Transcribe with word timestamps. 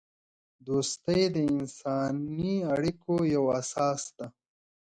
دوستی 0.67 1.21
د 1.35 1.37
انسانی 1.53 2.53
اړیکو 2.73 3.13
یوه 3.33 3.51
اساس 3.61 4.01
ده. 4.17 4.27